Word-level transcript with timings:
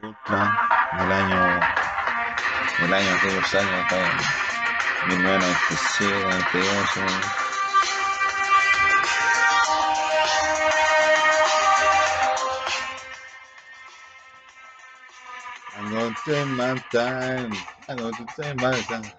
Putman, 0.00 0.58
en 0.92 1.00
el 1.00 1.12
año, 1.12 1.60
en 2.78 2.84
el 2.84 2.94
año, 2.94 3.10
años, 3.10 3.54
acá 3.54 3.96
en 5.02 5.08
1997, 5.08 6.14
98. 6.52 7.48
I'm 15.76 15.90
gonna 15.90 16.14
take 16.24 16.46
my 16.46 16.74
time, 16.92 17.52
I'm 17.88 17.96
gonna 17.96 18.26
take 18.36 18.56
my 18.60 18.80
time. 18.82 19.10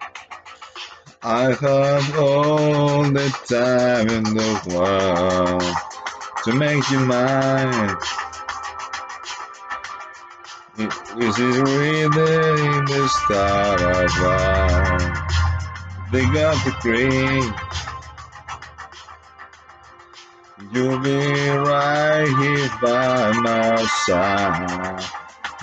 I 1.22 1.52
have 1.60 2.18
all 2.18 3.04
the 3.04 3.28
time 3.46 4.08
in 4.08 4.22
the 4.22 4.60
world 4.74 5.62
to 6.44 6.52
make 6.54 6.90
you 6.90 7.00
mine. 7.00 7.96
This 10.80 11.38
is 11.38 11.58
really 11.58 12.08
the 12.08 13.06
start 13.06 13.82
of 13.82 14.10
all. 14.24 14.98
They 16.10 16.24
got 16.32 16.56
the 16.64 16.72
green. 16.80 17.52
You'll 20.72 20.98
be 21.00 21.50
right 21.50 22.26
here 22.40 22.70
by 22.80 23.32
my 23.42 23.76
side, 24.06 25.04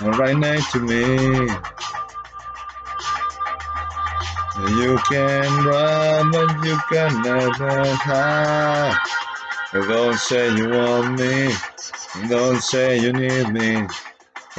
right 0.02 0.38
next 0.38 0.70
to 0.72 0.78
me. 0.78 1.02
You 4.78 4.98
can 5.10 5.64
run, 5.66 6.30
but 6.30 6.64
you 6.64 6.78
can 6.92 7.22
never 7.22 7.84
hide. 7.86 8.96
Don't 9.72 10.14
say 10.14 10.54
you 10.54 10.68
want 10.70 11.18
me. 11.18 11.52
Don't 12.28 12.60
say 12.60 13.00
you 13.00 13.12
need 13.12 13.48
me. 13.48 13.88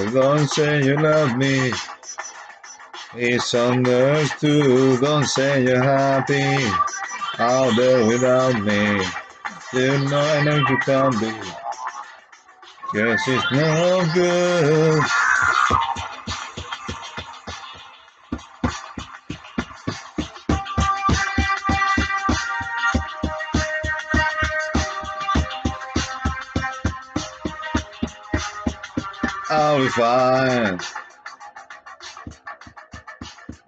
Don't 0.08 0.48
say 0.48 0.86
you 0.86 0.96
love 0.96 1.36
me. 1.36 1.74
It's 3.16 3.54
understood. 3.54 5.02
Don't 5.02 5.26
say 5.26 5.66
you're 5.66 5.84
happy 5.84 6.56
out 7.38 7.76
there 7.76 8.08
without 8.08 8.62
me. 8.64 9.04
You 9.74 9.98
know 10.10 10.64
you 10.70 10.78
can't 10.80 11.20
be. 11.20 11.32
Cause 12.94 13.22
it's 13.28 13.52
no 13.52 14.10
good. 14.14 15.04
I'll 29.52 29.80
be 29.80 29.90
fine. 29.90 30.80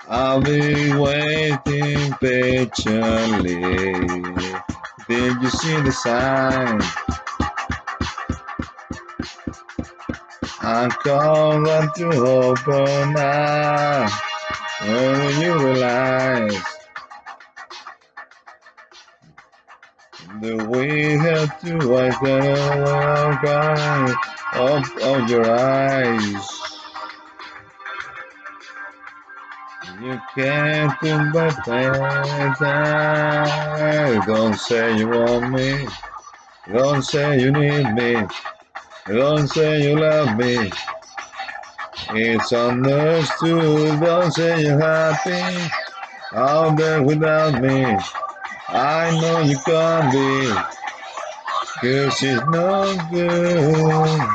I'll 0.07 0.39
be 0.39 0.93
waiting 0.93 2.13
patiently. 2.21 3.63
Did 5.07 5.41
you 5.41 5.49
see 5.49 5.81
the 5.81 5.91
sign? 5.91 6.81
I 10.61 10.87
called 10.89 11.67
up 11.67 11.95
to 11.95 12.09
open 12.09 13.13
now. 13.13 14.07
When 14.81 15.41
you 15.41 15.57
realize 15.57 16.63
that 20.41 20.67
we 20.67 21.17
have 21.17 21.59
to 21.61 21.73
wipe 21.89 22.19
the 22.21 23.37
cry 23.41 24.40
up 24.53 24.85
of 24.97 25.29
your 25.29 25.49
eyes? 25.49 26.61
You 30.01 30.19
can't 30.35 30.99
do 31.01 31.31
but 31.31 31.55
that. 31.65 32.57
Don't 34.25 34.55
say 34.55 34.97
you 34.97 35.09
want 35.09 35.51
me. 35.51 35.87
Don't 36.73 37.03
say 37.03 37.39
you 37.39 37.51
need 37.51 37.93
me. 37.93 38.23
Don't 39.07 39.47
say 39.47 39.83
you 39.83 39.95
love 39.99 40.37
me. 40.37 40.71
It's 42.09 42.51
understood. 42.51 43.99
Don't 43.99 44.31
say 44.31 44.63
you're 44.63 44.79
happy 44.79 45.71
out 46.33 46.75
there 46.77 47.01
without 47.03 47.61
me. 47.61 47.97
I 48.69 49.11
know 49.19 49.41
you 49.41 49.57
can't 49.65 50.11
be. 50.11 50.80
Cause 51.81 52.23
it's 52.23 52.47
no 52.49 52.97
good. 53.11 54.29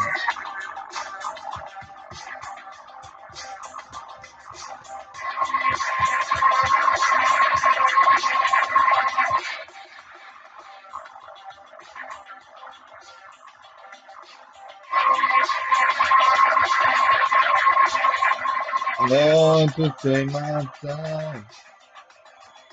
Lord, 19.08 19.74
to 19.74 19.94
take 20.02 20.32
my 20.32 20.68
time. 20.84 21.46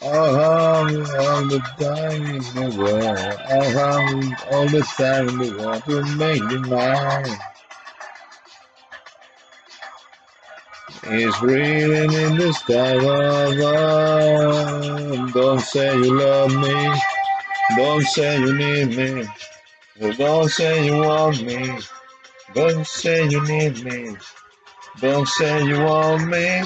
You 0.03 0.09
all 0.09 0.83
the 1.47 1.63
time 1.79 2.25
in 2.25 2.41
the 2.41 2.67
world. 2.77 3.17
You 3.47 4.35
all 4.51 4.67
the 4.67 4.83
time 4.97 5.29
in 5.29 5.37
the 5.37 5.49
world 5.57 5.81
to 5.85 6.03
make 6.17 6.43
you 6.51 6.59
mine. 6.69 7.39
It's 11.03 11.41
written 11.41 12.13
in 12.13 12.37
the 12.37 12.51
sky 12.51 12.95
above. 13.55 15.33
Don't 15.33 15.61
say 15.61 15.95
you 15.95 16.19
love 16.19 16.53
me. 16.53 17.01
Don't 17.77 18.03
say 18.03 18.39
you 18.39 18.53
need 18.53 18.97
me. 18.97 19.25
Don't 20.17 20.49
say 20.49 20.85
you 20.85 20.97
want 20.97 21.41
me. 21.43 21.79
Don't 22.53 22.85
say 22.85 23.29
you 23.29 23.41
need 23.47 23.85
me. 23.85 24.17
Don't 24.99 25.29
say 25.29 25.63
you 25.63 25.79
want 25.81 26.27
me. 26.27 26.63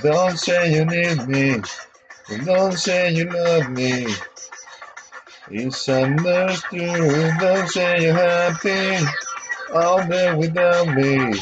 Don't 0.00 0.38
say 0.38 0.74
you 0.76 0.84
need 0.84 1.26
me. 1.26 1.60
Don't 2.28 2.72
say 2.72 3.12
you 3.12 3.24
love 3.24 3.68
me. 3.70 4.06
It's 5.48 5.88
understood. 5.88 7.34
Don't 7.40 7.68
say 7.68 8.04
you're 8.04 8.14
happy 8.14 9.04
out 9.74 10.08
there 10.08 10.36
without 10.36 10.86
me. 10.94 11.34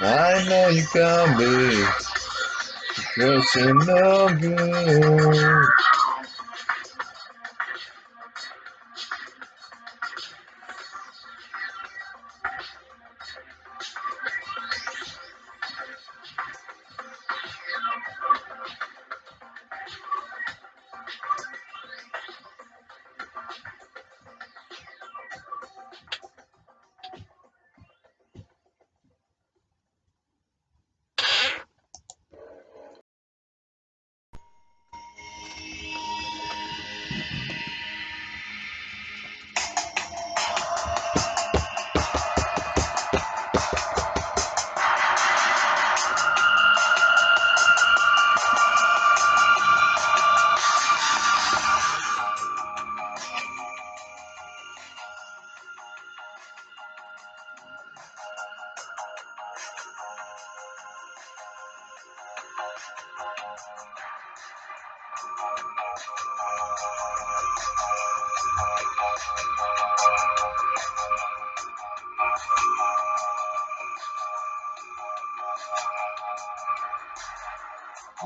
I 0.00 0.44
know 0.48 0.68
you 0.68 0.82
can't 0.92 1.38
be. 1.38 1.84
Cause 3.14 3.54
you're 3.56 3.74
no 3.74 4.28
good. 4.40 5.66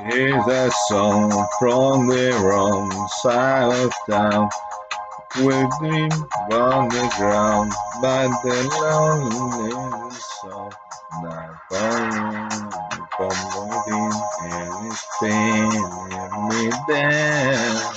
Here's 0.06 0.46
a 0.46 0.70
song 0.88 1.46
from 1.58 2.08
the 2.08 2.32
wrong 2.42 2.90
side 3.22 3.84
of 3.84 3.92
town. 4.08 4.48
Weeping 5.36 6.10
on 6.50 6.88
the 6.88 7.12
ground 7.18 7.72
by 8.00 8.26
the 8.42 8.68
lonely 8.80 10.10
song. 10.40 10.72
Not 11.22 11.56
falling 11.68 12.70
from 13.16 13.36
within 13.68 14.12
and 14.42 14.86
it's 14.86 15.04
spinning 15.16 16.48
me 16.48 16.70
down. 16.88 17.94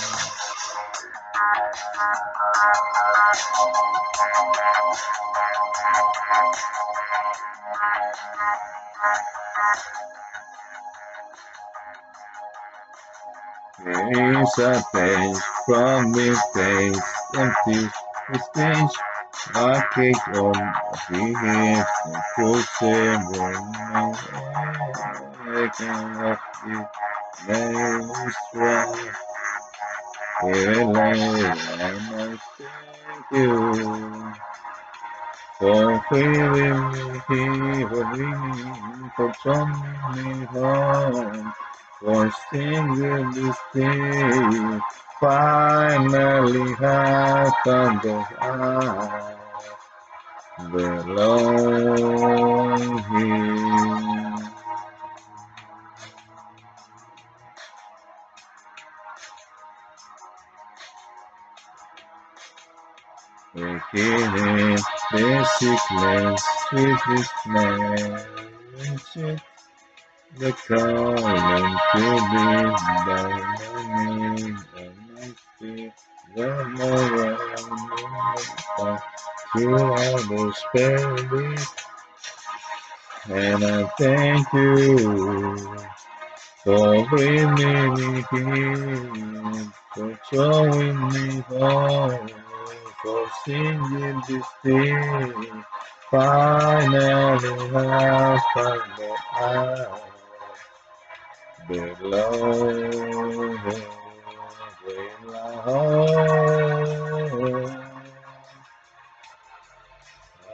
It's 13.85 14.57
a 14.59 14.81
page 14.93 15.37
from 15.65 16.13
the 16.13 17.01
empty 17.35 17.89
the 18.29 18.39
stage. 18.39 18.95
I 19.55 19.83
kick 19.93 20.27
on 20.37 20.53
the 21.09 21.23
head 21.33 21.85
and 22.05 22.23
push 22.37 22.81
everyone 22.81 23.73
making 25.45 26.15
up 26.23 26.39
the 26.63 26.77
name 27.47 28.31
strong. 28.47 28.97
Really, 30.43 30.83
and 30.83 31.59
I 32.15 32.37
thank 32.57 33.25
you 33.31 34.33
for 35.59 36.03
feeling 36.09 36.81
me 36.91 37.03
here, 37.27 37.87
for 39.17 39.33
coming 39.43 40.13
me 40.15 40.45
home. 40.45 41.53
For 42.03 42.29
singing 42.51 43.31
this 43.31 43.57
day, 43.73 44.79
finally 45.21 46.73
have 46.73 47.53
found 47.63 48.01
the 48.01 48.25
I 48.41 49.37
belong 50.69 52.97
here. 53.07 54.35
Beginning 63.55 64.77
the 65.13 65.45
sickness 65.45 66.43
this 67.07 67.29
man. 67.47 68.19
The 70.35 70.51
calling 70.51 71.15
to 71.93 72.05
be 72.31 72.45
down 73.05 73.39
and 74.75 74.97
my 75.13 75.29
feet, 75.59 75.93
the 76.35 76.47
more 76.69 77.37
I 78.79 78.99
to 79.55 79.77
all 79.77 80.17
those 80.23 80.61
babies. 80.73 81.67
And 83.29 83.63
I 83.63 83.83
thank 83.99 84.51
you 84.53 85.67
for 86.63 87.05
bringing 87.09 87.93
me 87.93 88.25
here, 88.31 89.71
for 89.93 90.19
showing 90.31 91.09
me 91.09 91.41
home, 91.41 92.29
for 93.03 93.31
singing 93.45 94.23
this 94.27 94.47
day. 94.63 95.31
Finally, 96.09 97.49
I 97.75 98.41
found 98.55 98.81
that 98.97 99.19
I 99.33 100.12
belong 101.67 101.95
belong. 101.95 102.83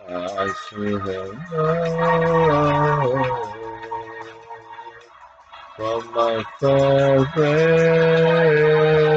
I 0.10 0.54
from 5.78 6.14
my 6.14 6.44
friend. 7.34 9.09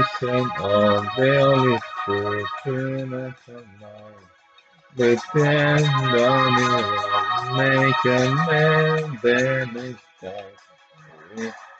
Wilson 0.00 0.50
on 0.62 1.08
Bailey 1.16 1.78
Street, 2.02 2.46
Trinity 2.62 3.34
Tonight. 3.44 4.24
Depend 4.96 5.86
on 6.16 6.52
you, 6.58 7.56
make 7.56 8.04
a 8.06 8.34
man, 8.46 9.18
then 9.22 9.76
it's 9.76 10.00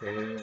then 0.01 0.41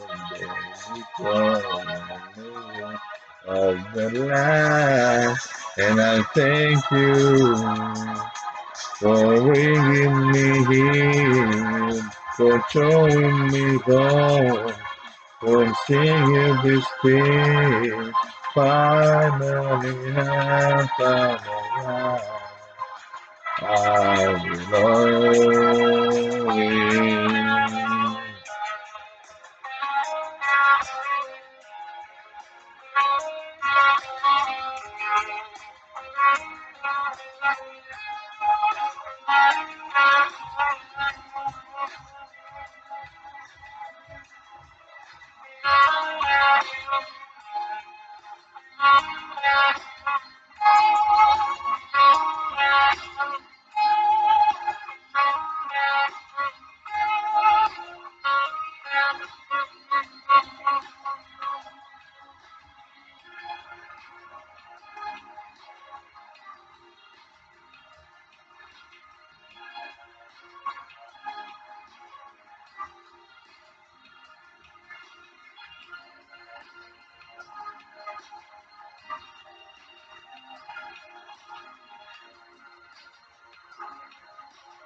of 3.47 3.93
the 3.93 4.09
land. 4.25 5.37
And 5.77 6.01
I 6.01 6.23
thank 6.33 6.83
you 6.91 7.55
for 8.99 9.41
bringing 9.41 10.31
me 10.31 10.65
here, 10.65 12.01
for 12.35 12.63
showing 12.71 13.47
me 13.49 13.77
home. 13.85 14.86
For 15.39 15.71
singing 15.85 16.57
this 16.63 16.85
day, 17.03 18.11
finally 18.55 20.09
a 20.09 20.89
I 23.61 24.33
belong 24.69 26.59
in. 26.59 27.86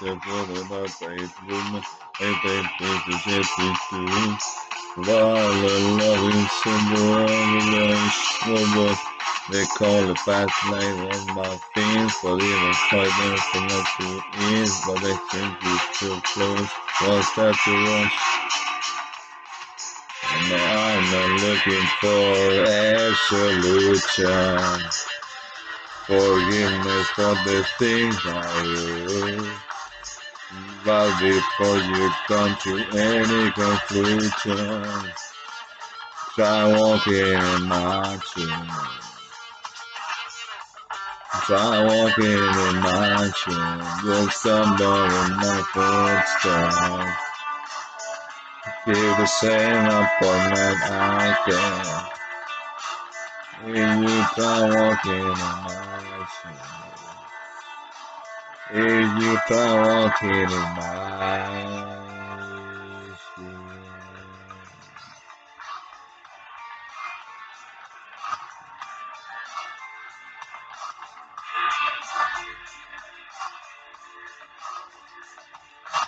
They 0.00 0.16
call 9.66 10.10
it 10.10 10.18
fast 10.20 10.66
lane 10.70 11.06
on 11.06 11.34
my 11.34 11.56
feet, 11.74 12.12
but 12.22 12.42
even 12.42 12.74
fighting 12.74 13.36
for 13.36 13.60
not 13.62 13.86
to 13.98 14.22
eat, 14.40 14.70
but 14.86 15.00
they 15.02 15.16
think 15.30 15.58
it's 15.62 16.00
too 16.00 16.20
close. 16.22 16.70
What's 17.02 17.34
that 17.36 17.56
to 17.64 17.72
rush? 17.86 18.18
And 20.34 20.54
I'm 20.54 21.12
not 21.12 21.42
looking 21.42 21.88
for 22.00 22.64
a 22.64 23.16
solution. 23.16 24.90
Forgiveness 26.06 27.10
for 27.10 27.34
the 27.44 27.66
things 27.78 28.26
I 28.26 28.62
do. 28.62 29.60
But 30.82 31.20
before 31.20 31.76
you 31.76 32.10
come 32.26 32.56
to 32.56 32.72
any 32.96 33.50
conclusion, 33.52 35.12
try 36.34 36.72
walking 36.74 37.14
in 37.14 37.68
my 37.68 38.18
shoes. 38.32 38.50
Try 41.44 41.84
walking 41.84 42.24
in 42.24 42.76
my 42.80 43.30
shoes, 43.36 44.04
you'll 44.04 44.30
stumble 44.30 45.04
in 45.04 45.36
my 45.36 45.62
footsteps. 45.74 46.78
Give 48.86 49.16
the 49.18 49.26
same 49.26 49.84
appointment 49.84 50.78
I 50.82 51.36
can. 51.44 51.84
If 53.68 53.90
you 54.00 54.18
try 54.34 54.60
walking 54.64 55.12
in 55.12 55.28
my 55.28 56.26
shoes, 56.42 56.70
if 58.74 59.22
you 59.22 59.38
try 59.48 60.04
walking 60.04 60.30
in 60.30 60.48
my 60.76 61.42
shoes. 63.36 64.80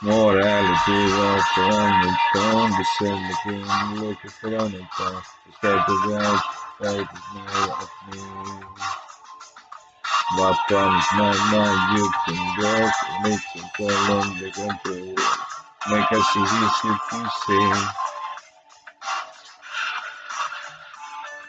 Morality 0.03 1.05
was 1.19 1.45
on 1.59 2.03
the 2.03 2.19
throne, 2.33 2.71
the 2.73 2.85
the 3.29 3.37
king, 3.45 4.01
looking 4.01 4.31
for 4.31 4.57
on 4.59 4.73
the 4.73 4.89
throne. 4.97 5.23
The 5.47 5.53
start 5.53 5.87
the 5.89 5.95
right, 6.81 7.01
is 7.01 7.35
made 7.35 7.71
of 7.71 7.91
me. 8.07 9.02
But 10.37 10.57
promise 10.67 11.07
not 11.15 11.37
mine, 11.53 11.97
you 11.97 12.11
can 12.25 12.41
go, 12.61 12.91
and 13.11 13.27
it's 13.35 13.45
a 13.55 13.59
column, 13.77 14.39
the 14.39 14.51
control. 14.51 15.15
Make 15.91 16.13
us 16.13 16.37
easy 16.37 16.67
to 16.81 16.91
see. 17.47 17.73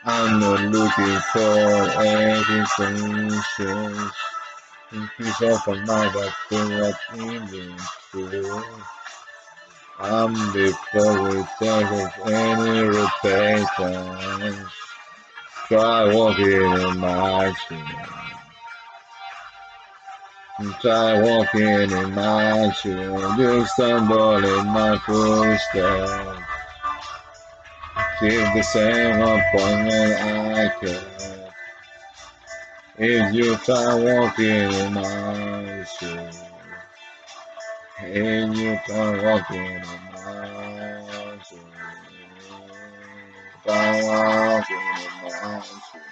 I'm 0.05 0.39
not 0.39 0.61
looking 0.61 1.19
for 1.31 1.57
any 2.01 2.65
solutions. 2.65 4.11
In 4.91 5.09
peace 5.17 5.41
of 5.41 5.67
a 5.67 5.75
mind, 5.75 6.15
I 6.15 6.29
feel 6.49 6.93
in 7.15 7.45
the 7.47 7.63
truth. 8.11 8.83
I'm 9.99 10.33
we 10.53 10.71
think 10.73 11.91
of 11.91 12.27
any 12.27 12.87
repentance. 12.89 14.69
Try 15.67 16.13
walking 16.13 16.51
in 16.51 16.99
my 16.99 17.53
shoes. 20.61 20.75
Try 20.81 21.21
walking 21.21 21.91
in 21.91 22.13
my 22.15 22.71
shoes. 22.71 23.37
You 23.37 23.65
stumble 23.65 24.43
in 24.43 24.67
my 24.67 24.97
footsteps. 24.99 26.41
Keep 28.19 28.53
the 28.53 28.63
same 28.63 29.21
appointment 29.21 30.13
I 30.21 30.69
can. 30.79 31.03
If 32.97 33.33
you 33.33 33.55
try 33.57 33.95
walking 33.95 34.45
in 34.45 34.93
my 34.93 35.83
shoes. 35.85 36.43
And 37.99 38.57
you 38.57 38.79
try 38.85 39.23
walking 39.23 39.65
in 39.65 39.81
my 40.13 41.39
shoes. 41.49 41.59
Try 43.65 44.03
walking 44.03 44.77
in 44.77 45.41
my 45.41 45.61
shoes. 45.61 46.02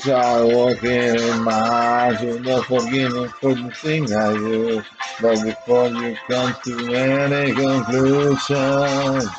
Try 0.00 0.42
walking 0.42 0.90
in 0.90 1.44
my 1.44 1.52
eyes, 1.52 2.22
you'll 2.22 2.40
not 2.40 2.64
forgive 2.64 3.14
me 3.14 3.28
for 3.40 3.54
the 3.54 3.70
things 3.70 4.12
I 4.12 4.34
do. 4.34 4.82
But 5.20 5.44
before 5.44 5.88
you 5.88 6.16
come 6.28 6.54
to 6.64 6.94
any 6.94 7.52
conclusion, 7.54 9.30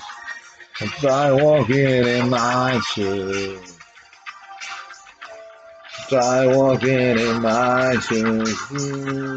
try 0.99 1.31
walking 1.31 1.75
in 1.77 2.29
my 2.29 2.79
shoes. 2.93 3.77
Try 6.09 6.45
walking 6.55 6.89
in 6.91 7.41
my 7.41 7.97
shoes. 7.99 8.59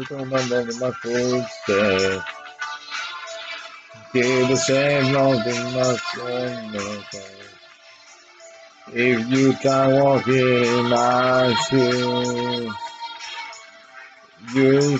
Don't 0.09 0.29
remember 0.29 0.65
my 0.79 0.91
footsteps. 0.91 2.38
Keep 4.11 4.47
the 4.47 4.55
same 4.55 5.13
my 5.71 5.93
soul. 5.93 6.49
If 8.91 9.29
you 9.29 9.53
try 9.53 10.01
walking 10.01 10.33
in 10.33 10.89
my 10.89 11.53
shoes, 11.69 12.73
you 14.55 14.97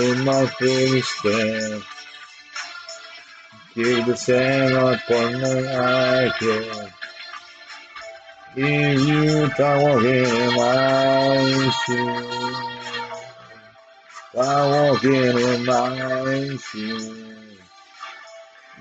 in 0.00 0.24
my 0.24 0.46
footsteps. 0.46 1.84
Keep 3.74 4.06
the 4.06 4.16
same 4.16 4.76
appointment 4.76 5.66
I 5.66 6.30
can. 6.38 6.92
If 8.56 9.00
you 9.08 9.48
try 9.50 9.82
walking 9.82 10.24
in 10.24 10.56
my 10.56 11.70
shoes, 11.84 12.56
try 14.32 14.90
walking 14.90 15.38
in 15.38 15.66
my 15.66 16.56
shoes. 16.56 17.42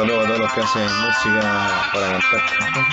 saludo 0.00 0.20
a 0.20 0.26
todos 0.26 0.38
los 0.40 0.52
que 0.52 0.60
hacen 0.60 0.88
música 1.02 1.90
para 1.92 2.20
cantar. 2.30 2.86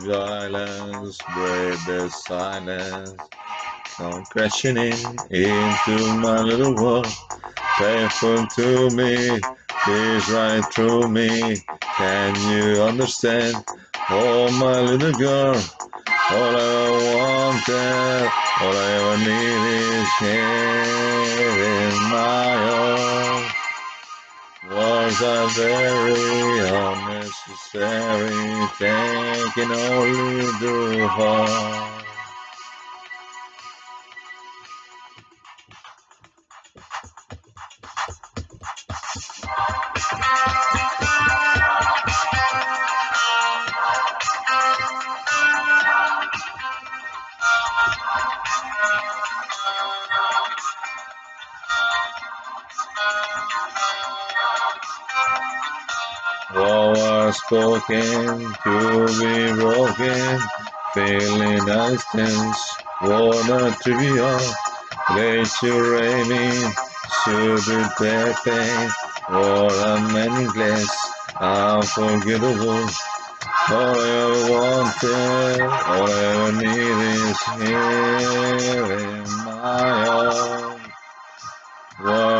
Violence, 0.00 1.18
break 1.34 1.78
the 1.86 2.10
silence. 2.10 3.14
come 3.96 4.24
crashing 4.24 4.76
in 4.76 4.92
into 5.30 6.14
my 6.16 6.40
little 6.40 6.74
world. 6.74 7.06
Faithful 7.78 8.46
to 8.46 8.90
me, 8.90 9.40
please 9.84 10.28
right 10.30 10.64
through 10.72 11.08
me. 11.08 11.56
Can 11.96 12.34
you 12.50 12.82
understand? 12.82 13.64
Oh, 14.10 14.50
my 14.58 14.80
little 14.80 15.12
girl, 15.12 15.62
all 16.30 16.56
I 16.56 16.90
wanted, 17.14 18.30
all 18.60 18.76
I 18.76 18.90
ever 18.98 19.16
need 19.18 19.62
is 19.76 20.10
here 20.20 21.54
in 21.84 21.94
my 22.10 22.56
arms. 22.72 23.52
Was 24.70 25.20
a 25.20 25.48
very 25.54 26.60
unnecessary, 26.68 28.32
taking 28.78 29.72
only 29.72 30.46
the 30.60 31.08
heart. 31.08 31.93
Spoken 57.34 58.54
to 58.64 59.06
be 59.18 59.52
broken, 59.60 60.40
feeling 60.94 61.64
distance, 61.64 62.58
water 63.02 63.70
trivial, 63.82 64.40
nature 65.14 65.82
raining, 65.92 66.72
should 67.24 67.60
be 67.66 67.80
pain, 68.44 68.90
or 69.28 69.68
a 69.68 70.00
meaningless, 70.12 70.90
unforgettable. 71.40 72.88
All 73.66 73.76
I 73.76 74.08
ever 74.22 74.52
wanted, 74.52 75.62
all 75.62 76.08
I 76.08 76.22
ever 76.30 76.52
need 76.52 76.98
is 77.18 77.38
here 77.58 78.92
in 78.98 79.44
my 79.44 80.08
arms 80.08 80.13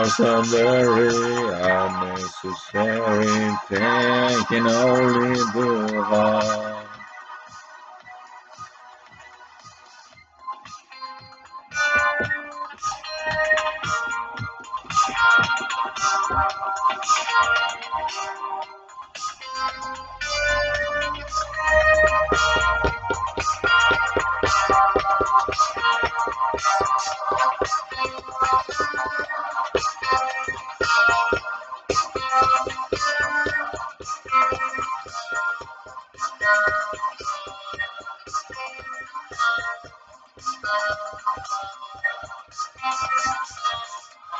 was 0.04 0.20
a 0.20 0.42
very 0.42 1.48
unnecessary 1.48 3.56
taking 3.70 4.66
only 4.66 5.38
the 5.54 6.02
heart. 6.04 6.93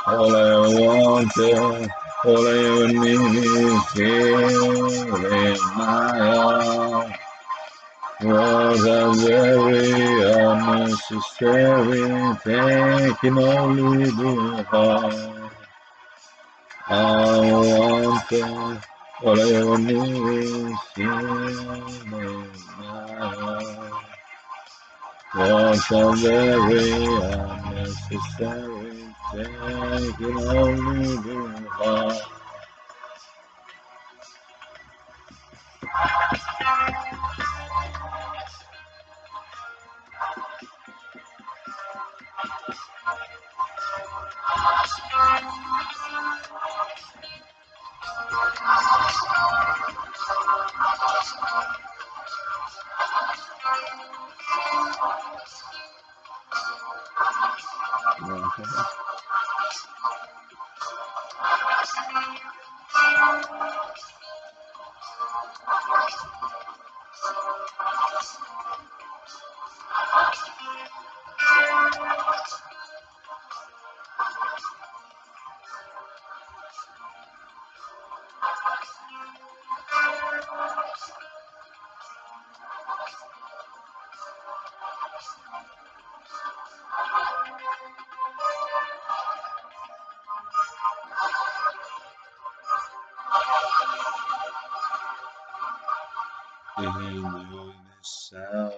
All 0.06 0.36
I 0.36 0.68
wanted, 0.68 1.90
all 2.26 2.46
I 2.46 2.58
ever 2.58 2.88
need 2.88 3.36
is 3.40 3.92
here 3.92 4.36
in 4.36 5.58
my 5.78 6.20
arms. 6.20 7.14
Was 8.20 8.84
a 8.84 9.12
very 9.24 10.22
unnecessary 10.30 12.04
taking 12.44 13.38
only 13.38 14.10
the 14.10 14.62
heart. 14.68 15.52
I 16.86 17.50
wanted, 17.50 18.82
all 19.22 19.40
I 19.40 19.42
ever 19.54 19.78
need 19.78 20.20
is 20.44 20.78
here 20.96 21.08
in 21.08 22.10
my 22.10 22.28
arms. 22.78 24.04
Was 25.34 25.90
a 25.92 26.12
very 26.20 26.92
unnecessary 27.06 28.93
taking 29.32 30.34
the 30.34 31.70
heart. 31.78 32.22
The 96.84 96.92
silence. 96.92 98.74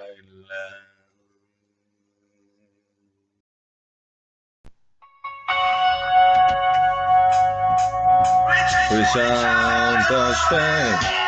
Without 8.90 10.06
the 10.08 10.36
faith. 10.48 11.25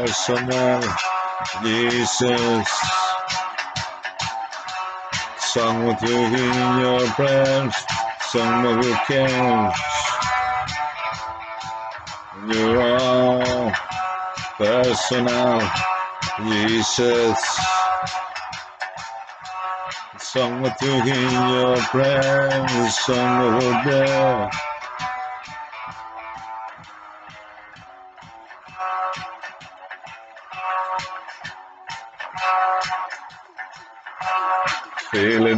Personal 0.00 0.80
uh, 0.82 1.62
Jesus. 1.62 2.68
Song 5.38 5.86
with 5.86 6.00
you 6.02 6.16
in 6.16 6.80
your 6.80 7.00
prayers, 7.18 7.74
song 8.30 8.64
of 8.64 8.84
your 8.84 8.96
cares. 9.06 9.74
Your 12.48 12.80
own 12.80 13.72
personal 14.56 15.60
Jesus. 16.48 17.38
Song 20.18 20.62
with 20.62 20.80
you 20.80 20.92
in 20.92 21.32
your 21.52 21.76
prayers, 21.92 22.98
song 23.00 23.54
of 23.54 23.62
your 23.62 23.82
prayer. 23.82 24.69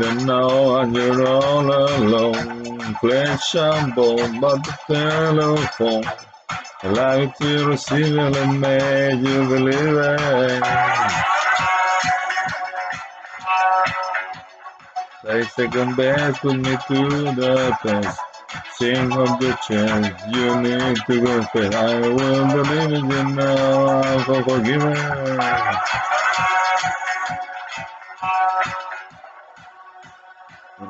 It 0.05 0.25
now 0.25 0.81
and 0.81 0.97
you're 0.97 1.27
all 1.27 1.65
alone. 1.65 2.81
And 2.83 3.95
bone, 3.95 4.41
but 4.41 4.65
the 4.65 4.75
telephone. 4.89 6.05
Life 6.93 7.37
to 7.39 7.67
receive 7.69 8.17
it 8.17 8.37
and 8.37 8.61
made 8.61 9.21
you 9.21 9.49
believe 9.49 9.97
it. 9.97 10.63
Play 15.23 15.43
second 15.45 15.97
best, 15.97 16.41
put 16.41 16.57
me 16.57 16.77
to 16.89 17.09
the 17.39 17.79
test. 17.83 18.21
Sing 18.75 19.13
of 19.13 19.39
the 19.39 19.57
chance, 19.69 20.09
you 20.35 20.61
need 20.61 20.97
to 21.07 21.21
go 21.25 21.43
first. 21.53 21.75
I 21.75 22.01
will 22.01 22.47
believe 22.49 22.93
in 22.93 23.11
you 23.11 23.25
now, 23.37 24.19
for 24.25 24.43
forgiven. 24.43 26.12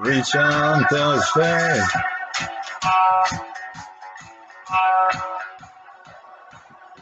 Reach 0.02 0.34
out, 0.34 0.88
touch 0.90 1.24
faith. 1.32 1.88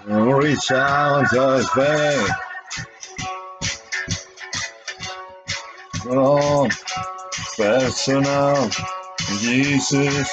Reach 0.07 0.71
out, 0.71 1.25
touch 1.31 1.67
faith. 1.71 2.31
Oh, 6.09 6.69
personal 7.57 8.69
Jesus. 9.39 10.31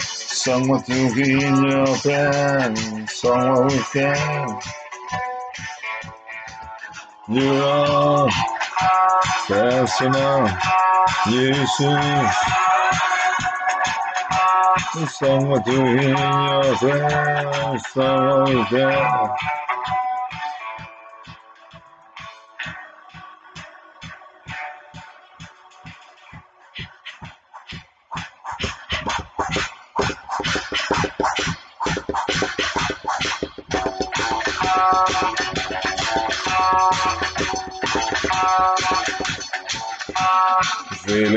Someone 0.00 0.82
to 0.84 1.14
be 1.16 1.44
in 1.44 1.64
your 1.64 1.86
friend, 1.96 3.10
someone 3.10 3.68
who 3.68 3.82
can. 3.92 4.60
You 7.28 7.50
are 7.64 8.30
personal 9.48 10.48
Jesus. 11.26 12.36
Someone 15.18 15.62
be 15.64 15.72
in 15.72 16.16
your 16.16 16.76
friend, 16.76 17.80
someone 17.92 18.46
who 18.52 18.64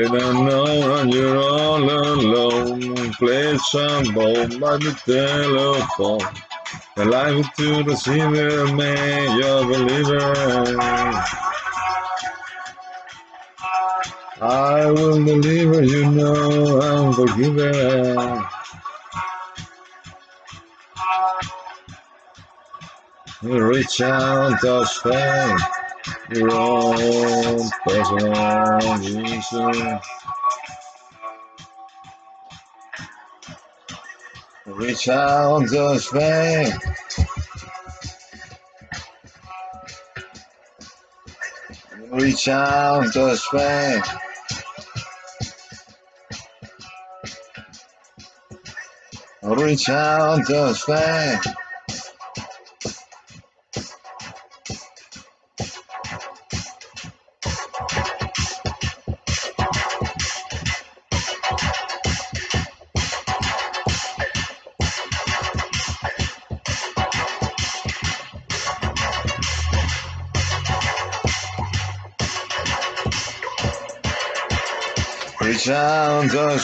can. 0.08 0.20
Feeling 0.20 0.48
unknown, 0.48 1.08
you're 1.10 1.38
all 1.38 1.82
alone. 1.82 3.12
Play 3.14 3.56
some 3.58 4.14
bone 4.14 4.58
by 4.58 4.76
the 4.76 4.92
telephone. 5.04 6.20
Life 6.96 7.46
to 7.56 7.82
the 7.84 7.96
sinner, 7.96 8.74
man, 8.74 9.38
you're 9.38 9.62
a 9.62 9.66
believer. 9.66 10.34
I 14.40 14.86
will 14.86 15.24
deliver, 15.24 15.82
you 15.82 16.10
know 16.10 16.80
I'm 16.80 17.12
forgiven. 17.12 18.44
Reach 23.42 24.00
out, 24.00 24.60
touch 24.60 24.98
faith. 24.98 25.77
Your 26.30 26.52
own 26.52 27.70
personal 27.84 28.98
Jesus. 28.98 30.06
Reach 34.66 35.08
out, 35.08 35.66
touch 35.68 36.08
faith. 36.08 36.78
Reach 42.10 42.48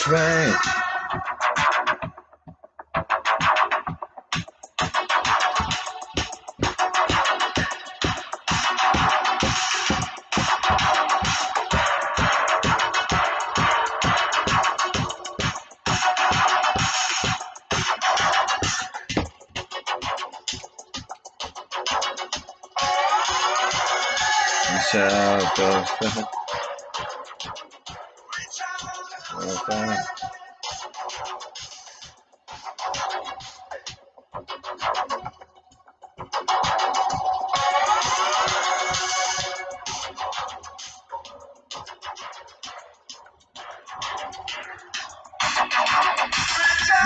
faith. 0.06 0.56
Reach 24.72 24.94
out, 24.94 25.56
touch 26.00 26.43
faith. 29.50 30.24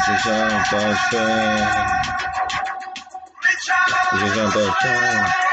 Reach 0.09 0.27
out, 0.29 0.67
touch 0.67 0.99
faith. 1.11 1.99
Reach 4.13 5.48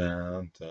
out, 0.00 0.60